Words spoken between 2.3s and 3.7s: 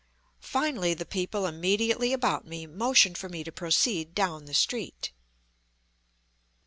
me motion for me to